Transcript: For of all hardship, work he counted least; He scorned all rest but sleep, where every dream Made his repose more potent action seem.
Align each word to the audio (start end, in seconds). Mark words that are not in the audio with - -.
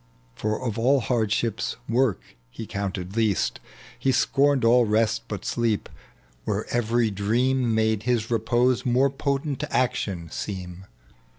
For 0.33 0.59
of 0.59 0.79
all 0.79 0.99
hardship, 0.99 1.61
work 1.87 2.23
he 2.49 2.65
counted 2.65 3.15
least; 3.15 3.59
He 3.99 4.11
scorned 4.11 4.65
all 4.65 4.83
rest 4.85 5.21
but 5.27 5.45
sleep, 5.45 5.89
where 6.43 6.65
every 6.73 7.11
dream 7.11 7.75
Made 7.75 8.01
his 8.01 8.31
repose 8.31 8.83
more 8.83 9.11
potent 9.11 9.63
action 9.69 10.31
seem. 10.31 10.85